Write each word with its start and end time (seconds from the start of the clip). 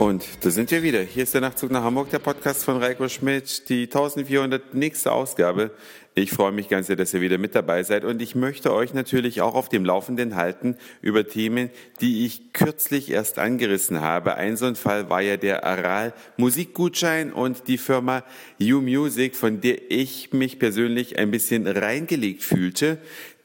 Und 0.00 0.24
da 0.40 0.48
sind 0.48 0.70
wir 0.70 0.82
wieder. 0.82 1.02
Hier 1.02 1.24
ist 1.24 1.34
der 1.34 1.42
Nachtzug 1.42 1.70
nach 1.70 1.82
Hamburg, 1.82 2.08
der 2.08 2.20
Podcast 2.20 2.64
von 2.64 2.78
Reiko 2.78 3.06
Schmidt, 3.10 3.68
die 3.68 3.82
1400 3.82 4.72
nächste 4.72 5.12
Ausgabe. 5.12 5.72
Ich 6.14 6.30
freue 6.30 6.52
mich 6.52 6.70
ganz 6.70 6.86
sehr, 6.86 6.96
dass 6.96 7.12
ihr 7.12 7.20
wieder 7.20 7.36
mit 7.36 7.54
dabei 7.54 7.82
seid 7.82 8.06
und 8.06 8.22
ich 8.22 8.34
möchte 8.34 8.72
euch 8.72 8.94
natürlich 8.94 9.42
auch 9.42 9.54
auf 9.54 9.68
dem 9.68 9.84
Laufenden 9.84 10.36
halten 10.36 10.78
über 11.02 11.28
Themen, 11.28 11.68
die 12.00 12.24
ich 12.24 12.54
kürzlich 12.54 13.10
erst 13.10 13.38
angerissen 13.38 14.00
habe. 14.00 14.36
Ein 14.36 14.56
so 14.56 14.64
ein 14.64 14.74
Fall 14.74 15.10
war 15.10 15.20
ja 15.20 15.36
der 15.36 15.64
Aral 15.64 16.14
Musikgutschein 16.38 17.30
und 17.30 17.68
die 17.68 17.78
Firma 17.78 18.24
U 18.58 18.80
Music, 18.80 19.36
von 19.36 19.60
der 19.60 19.90
ich 19.90 20.32
mich 20.32 20.58
persönlich 20.58 21.18
ein 21.18 21.30
bisschen 21.30 21.66
reingelegt 21.66 22.42
fühlte 22.42 22.96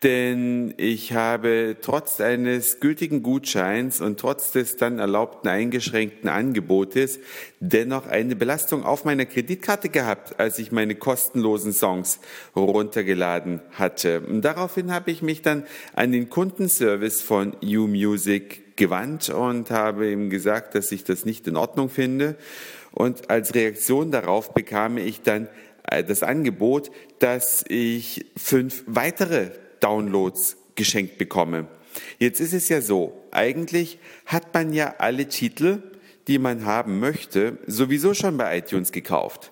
denn 0.04 0.74
ich 0.78 1.14
habe 1.14 1.78
trotz 1.82 2.20
eines 2.20 2.80
gültigen 2.80 3.24
Gutscheins 3.24 4.02
und 4.02 4.20
trotz 4.20 4.52
des 4.52 4.78
dann 4.78 5.00
erlaubten 5.00 5.48
eingeschränkten 5.48 6.30
Angebotes 6.30 7.20
dennoch 7.60 8.08
eine 8.08 8.36
Belastung 8.36 8.84
auf 8.84 9.06
meiner 9.06 9.26
Kreditkarte 9.26 9.90
gehabt, 9.90 10.40
als 10.40 10.60
ich 10.60 10.72
meine 10.72 10.96
kostenlosen 10.96 11.74
Songs 11.74 12.20
runtergeladen 12.56 13.62
hatte. 13.72 14.22
Und 14.22 14.42
daraufhin 14.44 14.94
habe 14.94 15.12
ich 15.12 15.22
mich 15.22 15.42
dann 15.42 15.64
an 15.94 16.12
den 16.12 16.30
Kundenservice 16.30 17.22
von 17.22 17.56
U-Music 17.64 18.76
gewandt 18.76 19.30
und 19.30 19.72
habe 19.72 20.12
ihm 20.12 20.30
gesagt, 20.30 20.76
dass 20.76 20.92
ich 20.92 21.04
das 21.04 21.26
nicht 21.26 21.48
in 21.48 21.56
Ordnung 21.56 21.90
finde. 21.90 22.36
Und 22.92 23.30
als 23.30 23.56
Reaktion 23.56 24.12
darauf 24.12 24.54
bekam 24.54 24.98
ich 24.98 25.22
dann 25.22 25.48
äh, 25.84 26.04
das 26.04 26.24
Angebot, 26.24 26.92
dass 27.20 27.64
ich 27.68 28.26
fünf 28.38 28.84
weitere 28.88 29.52
Downloads 29.86 30.58
geschenkt 30.74 31.20
bekomme. 31.20 31.68
Jetzt 32.18 32.40
ist 32.40 32.54
es 32.54 32.70
ja 32.70 32.82
so, 32.82 33.14
eigentlich 33.30 34.00
hat 34.26 34.52
man 34.54 34.74
ja 34.74 34.96
alle 34.98 35.28
Titel, 35.28 35.84
die 36.28 36.40
man 36.40 36.66
haben 36.66 37.00
möchte, 37.00 37.60
sowieso 37.68 38.16
schon 38.16 38.36
bei 38.36 38.58
iTunes 38.58 38.92
gekauft. 38.92 39.52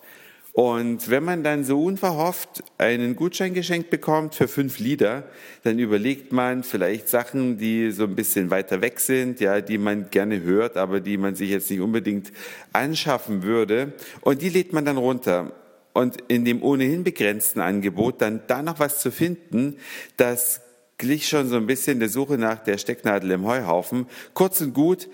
Und 0.54 1.10
wenn 1.10 1.24
man 1.24 1.44
dann 1.44 1.64
so 1.64 1.84
unverhofft 1.84 2.64
einen 2.78 3.16
Gutschein 3.16 3.54
geschenkt 3.54 3.90
bekommt 3.90 4.36
für 4.36 4.48
fünf 4.48 4.80
Lieder, 4.80 5.24
dann 5.64 5.80
überlegt 5.80 6.32
man 6.32 6.64
vielleicht 6.64 7.10
Sachen, 7.10 7.58
die 7.58 7.92
so 7.92 8.04
ein 8.04 8.16
bisschen 8.16 8.50
weiter 8.50 8.82
weg 8.82 9.00
sind, 9.00 9.40
ja, 9.40 9.62
die 9.62 9.78
man 9.78 10.10
gerne 10.10 10.42
hört, 10.42 10.78
aber 10.78 11.00
die 11.00 11.18
man 11.18 11.36
sich 11.36 11.50
jetzt 11.50 11.70
nicht 11.70 11.80
unbedingt 11.80 12.32
anschaffen 12.72 13.44
würde. 13.44 13.94
Und 14.22 14.42
die 14.42 14.50
lädt 14.50 14.74
man 14.74 14.86
dann 14.86 14.98
runter 14.98 15.54
und 15.94 16.18
in 16.28 16.44
dem 16.44 16.62
ohnehin 16.62 17.04
begrenzten 17.04 17.62
Angebot 17.62 18.22
dann 18.22 18.42
da 18.48 18.62
noch 18.62 18.80
was 18.80 19.00
zu 19.00 19.12
finden, 19.12 19.78
das 20.18 20.62
glich 20.98 21.28
schon 21.28 21.48
so 21.50 21.58
ein 21.58 21.68
bisschen 21.68 22.00
der 22.00 22.10
Suche 22.10 22.38
nach 22.38 22.60
der 22.60 22.78
Stecknadel 22.78 23.32
im 23.32 23.46
Heuhaufen. 23.46 24.08
Kurz 24.34 24.62
und 24.62 24.74
gut, 24.74 25.10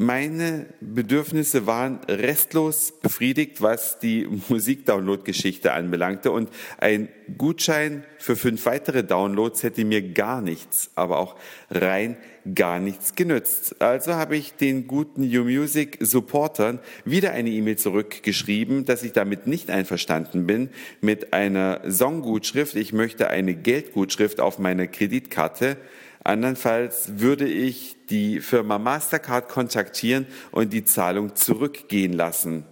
meine 0.00 0.64
Bedürfnisse 0.80 1.66
waren 1.66 2.00
restlos 2.08 2.90
befriedigt, 3.02 3.60
was 3.60 3.98
die 3.98 4.26
Musikdownload-Geschichte 4.48 5.74
anbelangte. 5.74 6.32
Und 6.32 6.48
ein 6.78 7.10
Gutschein 7.36 8.04
für 8.16 8.34
fünf 8.34 8.64
weitere 8.64 9.04
Downloads 9.04 9.62
hätte 9.62 9.84
mir 9.84 10.00
gar 10.00 10.40
nichts, 10.40 10.90
aber 10.94 11.18
auch 11.18 11.36
rein 11.70 12.16
gar 12.54 12.80
nichts 12.80 13.14
genützt. 13.14 13.82
Also 13.82 14.14
habe 14.14 14.38
ich 14.38 14.54
den 14.54 14.86
guten 14.86 15.22
U-Music 15.22 15.98
Supportern 16.00 16.78
wieder 17.04 17.32
eine 17.32 17.50
E-Mail 17.50 17.76
zurückgeschrieben, 17.76 18.86
dass 18.86 19.02
ich 19.02 19.12
damit 19.12 19.46
nicht 19.46 19.68
einverstanden 19.68 20.46
bin 20.46 20.70
mit 21.02 21.34
einer 21.34 21.82
Songgutschrift. 21.84 22.74
Ich 22.74 22.94
möchte 22.94 23.28
eine 23.28 23.54
Geldgutschrift 23.54 24.40
auf 24.40 24.58
meiner 24.58 24.86
Kreditkarte 24.86 25.76
Andernfalls 26.22 27.18
würde 27.18 27.46
ich 27.46 27.96
die 28.10 28.40
Firma 28.40 28.78
Mastercard 28.78 29.48
kontaktieren 29.48 30.26
und 30.50 30.72
die 30.72 30.84
Zahlung 30.84 31.34
zurückgehen 31.34 32.12
lassen. 32.12 32.64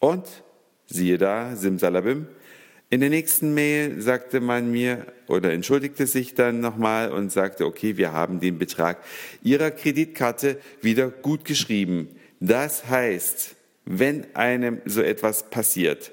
Und 0.00 0.26
siehe 0.86 1.18
da, 1.18 1.54
Simsalabim, 1.54 2.26
in 2.90 3.00
der 3.00 3.08
nächsten 3.08 3.54
Mail 3.54 4.02
sagte 4.02 4.40
man 4.40 4.70
mir 4.70 5.06
oder 5.26 5.52
entschuldigte 5.52 6.06
sich 6.06 6.34
dann 6.34 6.60
nochmal 6.60 7.10
und 7.10 7.32
sagte, 7.32 7.64
okay, 7.64 7.96
wir 7.96 8.12
haben 8.12 8.38
den 8.40 8.58
Betrag 8.58 8.98
Ihrer 9.42 9.70
Kreditkarte 9.70 10.58
wieder 10.82 11.08
gut 11.08 11.46
geschrieben. 11.46 12.08
Das 12.40 12.88
heißt, 12.90 13.54
wenn 13.86 14.26
einem 14.34 14.82
so 14.84 15.00
etwas 15.00 15.48
passiert, 15.48 16.12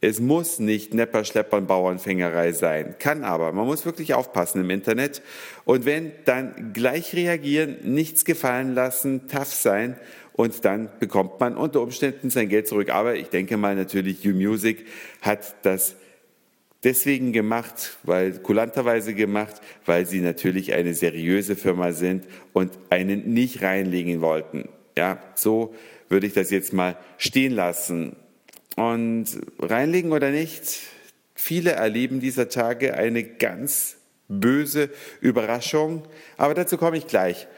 es 0.00 0.20
muss 0.20 0.60
nicht 0.60 0.94
Nepper, 0.94 1.24
Schleppern, 1.24 1.66
Bauernfängerei 1.66 2.52
sein. 2.52 2.94
Kann 3.00 3.24
aber. 3.24 3.52
Man 3.52 3.66
muss 3.66 3.84
wirklich 3.84 4.14
aufpassen 4.14 4.60
im 4.60 4.70
Internet. 4.70 5.22
Und 5.64 5.86
wenn, 5.86 6.12
dann 6.24 6.72
gleich 6.72 7.14
reagieren, 7.14 7.78
nichts 7.82 8.24
gefallen 8.24 8.74
lassen, 8.74 9.26
tough 9.26 9.52
sein. 9.52 9.96
Und 10.34 10.64
dann 10.64 10.88
bekommt 11.00 11.40
man 11.40 11.56
unter 11.56 11.80
Umständen 11.80 12.30
sein 12.30 12.48
Geld 12.48 12.68
zurück. 12.68 12.90
Aber 12.90 13.16
ich 13.16 13.28
denke 13.28 13.56
mal 13.56 13.74
natürlich, 13.74 14.24
U-Music 14.24 14.86
hat 15.20 15.56
das 15.62 15.96
deswegen 16.84 17.32
gemacht, 17.32 17.98
weil 18.04 18.38
kulanterweise 18.38 19.14
gemacht, 19.14 19.60
weil 19.84 20.06
sie 20.06 20.20
natürlich 20.20 20.74
eine 20.74 20.94
seriöse 20.94 21.56
Firma 21.56 21.90
sind 21.90 22.24
und 22.52 22.70
einen 22.90 23.32
nicht 23.34 23.62
reinlegen 23.62 24.20
wollten. 24.20 24.68
Ja, 24.96 25.20
so 25.34 25.74
würde 26.08 26.28
ich 26.28 26.34
das 26.34 26.50
jetzt 26.50 26.72
mal 26.72 26.96
stehen 27.16 27.52
lassen. 27.52 28.14
Und 28.78 29.26
reinlegen 29.58 30.12
oder 30.12 30.30
nicht, 30.30 30.62
viele 31.34 31.72
erleben 31.72 32.20
dieser 32.20 32.48
Tage 32.48 32.94
eine 32.94 33.24
ganz 33.24 33.96
böse 34.28 34.88
Überraschung. 35.20 36.04
Aber 36.36 36.54
dazu 36.54 36.78
komme 36.78 36.96
ich 36.96 37.08
gleich. 37.08 37.48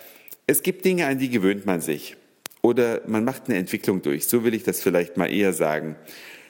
Es 0.47 0.62
gibt 0.62 0.82
Dinge, 0.82 1.04
an 1.04 1.19
die 1.19 1.28
gewöhnt 1.28 1.66
man 1.66 1.82
sich. 1.82 2.16
Oder 2.62 3.03
man 3.06 3.22
macht 3.22 3.48
eine 3.48 3.59
Entwicklung 3.59 4.00
durch. 4.00 4.28
So 4.28 4.44
will 4.44 4.54
ich 4.54 4.62
das 4.62 4.80
vielleicht 4.80 5.19
mal 5.19 5.30
eher 5.30 5.53
sagen. 5.53 5.97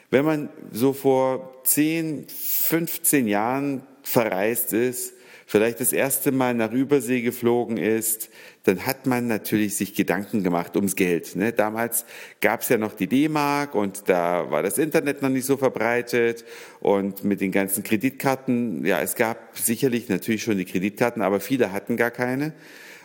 Wenn 0.09 0.23
man 0.23 0.47
so 0.71 0.93
vor 0.93 1.61
10, 1.65 2.27
15 2.29 3.27
Jahren 3.27 3.83
verreist 4.03 4.71
ist, 4.71 5.15
vielleicht 5.51 5.81
das 5.81 5.91
erste 5.91 6.31
Mal 6.31 6.53
nach 6.53 6.71
Übersee 6.71 7.19
geflogen 7.19 7.75
ist, 7.75 8.29
dann 8.63 8.85
hat 8.85 9.05
man 9.05 9.27
natürlich 9.27 9.75
sich 9.75 9.93
Gedanken 9.93 10.43
gemacht 10.43 10.77
ums 10.77 10.95
Geld. 10.95 11.35
Ne? 11.35 11.51
Damals 11.51 12.05
gab 12.39 12.61
es 12.61 12.69
ja 12.69 12.77
noch 12.77 12.93
die 12.93 13.07
D-Mark 13.07 13.75
und 13.75 14.03
da 14.07 14.49
war 14.49 14.63
das 14.63 14.77
Internet 14.77 15.21
noch 15.21 15.27
nicht 15.27 15.45
so 15.45 15.57
verbreitet 15.57 16.45
und 16.79 17.25
mit 17.25 17.41
den 17.41 17.51
ganzen 17.51 17.83
Kreditkarten, 17.83 18.85
ja, 18.85 19.01
es 19.01 19.15
gab 19.15 19.57
sicherlich 19.57 20.07
natürlich 20.07 20.41
schon 20.41 20.57
die 20.57 20.63
Kreditkarten, 20.63 21.21
aber 21.21 21.41
viele 21.41 21.73
hatten 21.73 21.97
gar 21.97 22.11
keine. 22.11 22.53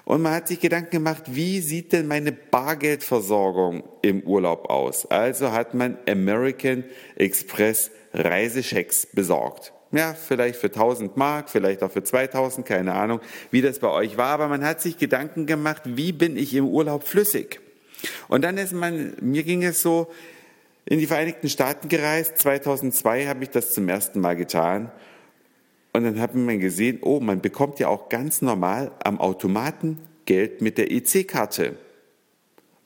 Und 0.05 0.23
man 0.23 0.33
hat 0.33 0.47
sich 0.47 0.61
Gedanken 0.61 0.93
gemacht, 0.93 1.25
wie 1.27 1.59
sieht 1.59 1.93
denn 1.93 2.07
meine 2.07 2.31
Bargeldversorgung 2.31 3.83
im 4.03 4.21
Urlaub 4.23 4.71
aus? 4.71 5.05
Also 5.07 5.51
hat 5.51 5.75
man 5.75 5.99
American 6.09 6.85
Express 7.17 7.91
Reisechecks 8.15 9.09
besorgt 9.13 9.73
ja, 9.93 10.15
vielleicht 10.15 10.57
für 10.59 10.67
1000 10.67 11.17
Mark, 11.17 11.49
vielleicht 11.51 11.83
auch 11.83 11.91
für 11.91 12.03
2000, 12.03 12.67
keine 12.67 12.95
Ahnung, 12.95 13.21
wie 13.51 13.63
das 13.63 13.79
bei 13.79 13.89
euch 13.89 14.17
war, 14.17 14.29
aber 14.29 14.49
man 14.49 14.65
hat 14.65 14.81
sich 14.81 14.99
Gedanken 14.99 15.47
gemacht, 15.47 15.83
wie 15.85 16.13
bin 16.13 16.37
ich 16.37 16.55
im 16.55 16.67
Urlaub 16.67 17.05
flüssig? 17.05 17.61
Und 18.29 18.43
dann 18.43 18.59
ist 18.59 18.73
man, 18.73 19.15
mir 19.21 19.43
ging 19.43 19.63
es 19.63 19.83
so, 19.83 20.11
in 20.85 21.01
die 21.01 21.07
Vereinigten 21.07 21.49
Staaten 21.49 21.89
gereist, 21.89 22.39
2002 22.39 23.27
habe 23.27 23.43
ich 23.43 23.51
das 23.51 23.73
zum 23.73 23.89
ersten 23.89 24.21
Mal 24.21 24.37
getan 24.37 24.93
und 25.93 26.05
dann 26.05 26.21
hat 26.21 26.35
man 26.35 26.61
gesehen, 26.61 26.99
oh, 27.03 27.21
man 27.21 27.41
bekommt 27.41 27.81
ja 27.81 27.89
auch 27.89 28.09
ganz 28.09 28.43
normal 28.43 28.93
am 29.03 29.19
Automaten 29.19 29.99
Geld 30.27 30.61
mit 30.61 30.79
der 30.79 30.91
EC-Karte. 30.91 31.77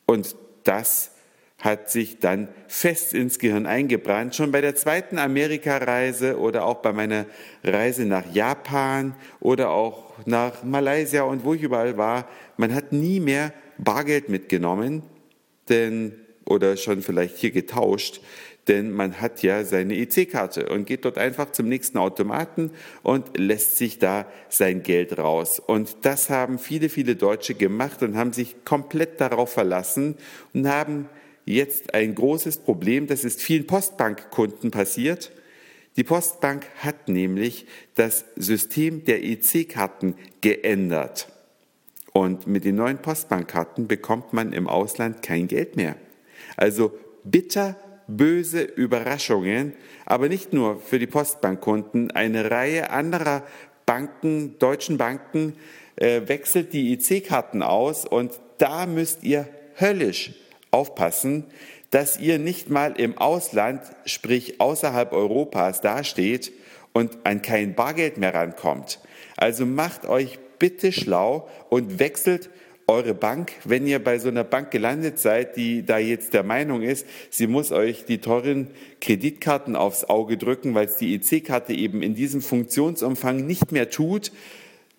Und 0.07 0.37
das 0.65 1.11
hat 1.61 1.91
sich 1.91 2.19
dann 2.19 2.49
fest 2.69 3.13
ins 3.13 3.39
Gehirn 3.39 3.67
eingebrannt. 3.67 4.35
Schon 4.35 4.51
bei 4.51 4.61
der 4.61 4.75
zweiten 4.75 5.19
Amerikareise 5.19 6.39
oder 6.39 6.65
auch 6.65 6.77
bei 6.77 6.93
meiner 6.93 7.27
Reise 7.63 8.07
nach 8.07 8.25
Japan 8.33 9.15
oder 9.41 9.71
auch 9.71 10.15
nach 10.27 10.65
Malaysia 10.65 11.23
und 11.23 11.45
wo 11.45 11.55
ich 11.55 11.63
überall 11.63 11.97
war, 11.97 12.27
man 12.57 12.75
hat 12.75 12.93
nie 12.93 13.21
mehr 13.21 13.53
Bargeld 13.79 14.29
mitgenommen, 14.29 15.03
denn 15.69 16.15
oder 16.47 16.77
schon 16.77 17.03
vielleicht 17.03 17.37
hier 17.37 17.53
getauscht, 17.53 18.21
denn 18.69 18.91
man 18.91 19.21
hat 19.21 19.43
ja 19.43 19.65
seine 19.65 19.97
EC-Karte 19.97 20.69
und 20.69 20.87
geht 20.87 21.05
dort 21.05 21.19
einfach 21.19 21.53
zum 21.53 21.69
nächsten 21.69 21.99
Automaten 21.99 22.71
und 23.03 23.39
lässt 23.39 23.79
sich 23.79 23.99
da 23.99 24.27
sein 24.49 24.83
Geld 24.83 25.19
raus. 25.19 25.61
Und 25.61 25.97
das 26.03 26.31
haben 26.31 26.59
viele, 26.59 26.89
viele 26.89 27.17
Deutsche 27.17 27.55
gemacht 27.55 28.03
und 28.03 28.17
haben 28.17 28.33
sich 28.33 28.65
komplett 28.65 29.21
darauf 29.21 29.53
verlassen 29.53 30.17
und 30.53 30.69
haben 30.69 31.09
jetzt 31.45 31.95
ein 31.95 32.15
großes 32.15 32.59
Problem, 32.59 33.07
das 33.07 33.25
ist 33.25 33.43
vielen 33.43 33.67
Postbankkunden 33.67 34.71
passiert. 34.71 35.33
Die 35.97 36.05
Postbank 36.05 36.67
hat 36.77 37.09
nämlich 37.09 37.67
das 37.95 38.25
System 38.37 39.05
der 39.05 39.25
EC-Karten 39.25 40.15
geändert. 40.41 41.29
Und 42.13 42.47
mit 42.47 42.65
den 42.65 42.77
neuen 42.77 42.99
Postbankkarten 42.99 43.89
bekommt 43.89 44.33
man 44.33 44.53
im 44.53 44.69
Ausland 44.69 45.23
kein 45.23 45.49
Geld 45.49 45.77
mehr. 45.77 45.97
Also 46.57 46.93
bitter 47.25 47.77
böse 48.07 48.63
Überraschungen, 48.63 49.75
aber 50.05 50.29
nicht 50.29 50.53
nur 50.53 50.81
für 50.81 50.99
die 50.99 51.07
Postbankkunden. 51.07 52.11
Eine 52.11 52.51
Reihe 52.51 52.91
anderer 52.91 53.45
Banken, 53.87 54.59
deutschen 54.59 54.99
Banken, 54.99 55.55
äh, 55.97 56.23
wechselt 56.27 56.73
die 56.73 56.93
EC-Karten 56.93 57.63
aus 57.63 58.05
und 58.05 58.41
da 58.59 58.87
müsst 58.87 59.23
ihr 59.23 59.49
höllisch 59.79 60.33
aufpassen, 60.71 61.45
dass 61.91 62.19
ihr 62.19 62.39
nicht 62.39 62.71
mal 62.71 62.93
im 62.99 63.19
Ausland, 63.19 63.83
sprich 64.05 64.61
außerhalb 64.61 65.13
Europas, 65.13 65.81
dasteht 65.81 66.53
und 66.93 67.19
an 67.25 67.43
kein 67.43 67.75
Bargeld 67.75 68.17
mehr 68.17 68.35
rankommt. 68.35 69.01
Also 69.37 69.67
macht 69.67 70.07
euch 70.07 70.39
bitte 70.59 70.93
schlau 70.93 71.49
und 71.69 71.99
wechselt 71.99 72.51
eure 72.87 73.15
Bank, 73.15 73.53
wenn 73.65 73.87
ihr 73.87 74.03
bei 74.03 74.19
so 74.19 74.29
einer 74.29 74.43
Bank 74.43 74.73
gelandet 74.73 75.19
seid, 75.19 75.57
die 75.57 75.87
da 75.87 75.99
jetzt 75.99 76.35
der 76.35 76.43
Meinung 76.43 76.83
ist, 76.83 77.07
sie 77.31 77.47
muss 77.47 77.71
euch 77.71 78.05
die 78.05 78.19
teuren 78.19 78.69
Kreditkarten 79.01 79.77
aufs 79.77 80.05
Auge 80.05 80.37
drücken, 80.37 80.75
weil 80.75 80.87
es 80.87 80.97
die 80.97 81.15
EC-Karte 81.15 81.73
eben 81.73 82.03
in 82.03 82.15
diesem 82.15 82.43
Funktionsumfang 82.43 83.47
nicht 83.47 83.71
mehr 83.71 83.91
tut, 83.91 84.33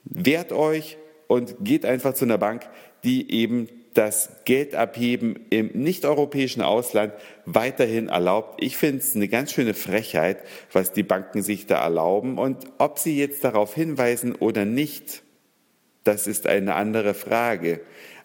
wehrt 0.06 0.54
euch 0.54 0.98
und 1.32 1.56
geht 1.62 1.86
einfach 1.86 2.14
zu 2.14 2.26
einer 2.26 2.38
Bank, 2.38 2.68
die 3.06 3.32
eben 3.32 3.70
das 3.94 4.32
Geldabheben 4.44 5.40
im 5.50 5.68
nicht-europäischen 5.74 6.62
Ausland 6.62 7.14
weiterhin 7.46 8.10
erlaubt. 8.10 8.62
Ich 8.62 8.76
finde 8.76 8.98
es 8.98 9.16
eine 9.16 9.30
ganz 9.30 9.54
schöne 9.54 9.74
Frechheit, 9.74 10.40
was 10.74 10.92
die 10.92 11.04
Banken 11.04 11.42
sich 11.42 11.68
da 11.68 11.82
erlauben. 11.82 12.38
Und 12.38 12.66
ob 12.80 13.00
sie 13.00 13.18
jetzt 13.18 13.46
darauf 13.46 13.74
hinweisen 13.74 14.36
oder 14.36 14.66
nicht, 14.66 15.24
das 16.04 16.28
ist 16.28 16.48
eine 16.48 16.76
andere 16.76 17.14
Frage. 17.14 17.80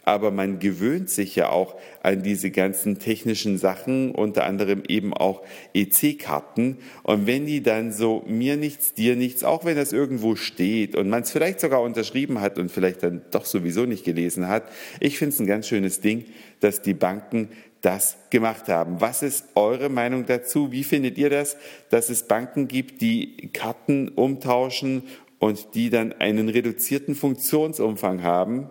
Aber 0.06 0.30
man 0.30 0.60
gewöhnt 0.60 1.10
sich 1.10 1.34
ja 1.34 1.50
auch 1.50 1.74
an 2.00 2.22
diese 2.22 2.52
ganzen 2.52 3.00
technischen 3.00 3.58
Sachen, 3.58 4.12
unter 4.12 4.44
anderem 4.44 4.84
eben 4.86 5.12
auch 5.12 5.42
EC-Karten. 5.74 6.78
Und 7.02 7.26
wenn 7.26 7.44
die 7.44 7.60
dann 7.60 7.92
so 7.92 8.22
mir 8.26 8.56
nichts, 8.56 8.94
dir 8.94 9.16
nichts, 9.16 9.42
auch 9.42 9.64
wenn 9.64 9.74
das 9.74 9.92
irgendwo 9.92 10.36
steht 10.36 10.94
und 10.94 11.08
man 11.08 11.24
es 11.24 11.32
vielleicht 11.32 11.58
sogar 11.58 11.82
unterschrieben 11.82 12.40
hat 12.40 12.56
und 12.56 12.70
vielleicht 12.70 13.02
dann 13.02 13.22
doch 13.32 13.44
sowieso 13.44 13.84
nicht 13.84 14.04
gelesen 14.04 14.46
hat, 14.46 14.62
ich 15.00 15.18
finde 15.18 15.34
es 15.34 15.40
ein 15.40 15.46
ganz 15.48 15.66
schönes 15.66 16.00
Ding, 16.00 16.24
dass 16.60 16.82
die 16.82 16.94
Banken 16.94 17.48
das 17.80 18.16
gemacht 18.30 18.68
haben. 18.68 19.00
Was 19.00 19.24
ist 19.24 19.46
eure 19.56 19.88
Meinung 19.88 20.24
dazu? 20.24 20.70
Wie 20.70 20.84
findet 20.84 21.18
ihr 21.18 21.30
das, 21.30 21.56
dass 21.90 22.10
es 22.10 22.28
Banken 22.28 22.68
gibt, 22.68 23.00
die 23.00 23.50
Karten 23.52 24.08
umtauschen 24.08 25.02
und 25.40 25.74
die 25.74 25.90
dann 25.90 26.12
einen 26.12 26.48
reduzierten 26.48 27.16
Funktionsumfang 27.16 28.22
haben? 28.22 28.70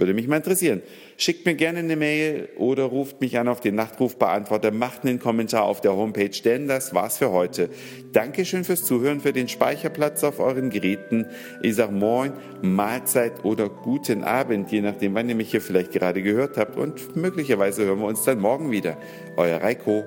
Würde 0.00 0.14
mich 0.14 0.28
mal 0.28 0.36
interessieren. 0.36 0.80
Schickt 1.18 1.44
mir 1.44 1.54
gerne 1.54 1.80
eine 1.80 1.94
Mail 1.94 2.48
oder 2.56 2.84
ruft 2.84 3.20
mich 3.20 3.38
an 3.38 3.48
auf 3.48 3.60
den 3.60 3.74
Nachtrufbeantworter, 3.74 4.70
macht 4.70 5.04
einen 5.04 5.18
Kommentar 5.18 5.64
auf 5.64 5.82
der 5.82 5.94
Homepage, 5.94 6.30
denn 6.42 6.68
das 6.68 6.94
war's 6.94 7.18
für 7.18 7.30
heute. 7.30 7.68
Dankeschön 8.14 8.64
fürs 8.64 8.82
Zuhören, 8.82 9.20
für 9.20 9.34
den 9.34 9.46
Speicherplatz 9.46 10.24
auf 10.24 10.40
euren 10.40 10.70
Geräten. 10.70 11.26
Ich 11.60 11.74
sag 11.74 11.92
Moin, 11.92 12.32
Mahlzeit 12.62 13.44
oder 13.44 13.68
guten 13.68 14.24
Abend, 14.24 14.72
je 14.72 14.80
nachdem, 14.80 15.14
wann 15.14 15.28
ihr 15.28 15.34
mich 15.34 15.50
hier 15.50 15.60
vielleicht 15.60 15.92
gerade 15.92 16.22
gehört 16.22 16.56
habt. 16.56 16.78
Und 16.78 17.14
möglicherweise 17.14 17.84
hören 17.84 17.98
wir 17.98 18.06
uns 18.06 18.24
dann 18.24 18.40
morgen 18.40 18.70
wieder. 18.70 18.96
Euer 19.36 19.60
Reiko. 19.60 20.06